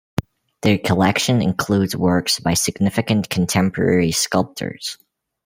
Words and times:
Their 0.63 0.79
collection 0.79 1.43
includes 1.43 1.95
works 1.95 2.39
by 2.39 2.55
significant 2.55 3.29
contemporary 3.29 4.11
sculptors. 4.13 4.97